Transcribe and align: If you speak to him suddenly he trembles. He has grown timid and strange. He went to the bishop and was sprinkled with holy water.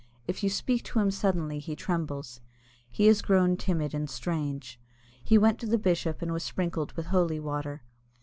If 0.25 0.41
you 0.43 0.49
speak 0.49 0.81
to 0.85 0.97
him 0.99 1.11
suddenly 1.11 1.59
he 1.59 1.75
trembles. 1.75 2.41
He 2.89 3.05
has 3.05 3.21
grown 3.21 3.55
timid 3.55 3.93
and 3.93 4.09
strange. 4.09 4.79
He 5.23 5.37
went 5.37 5.59
to 5.59 5.67
the 5.67 5.77
bishop 5.77 6.23
and 6.23 6.33
was 6.33 6.41
sprinkled 6.43 6.91
with 6.93 7.05
holy 7.05 7.39
water. 7.39 7.83